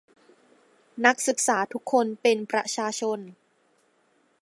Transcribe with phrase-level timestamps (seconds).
[1.05, 3.19] นักศึกษาทุกคนเป็นประชาชน